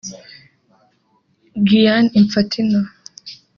[1.67, 2.79] Gianni Infantino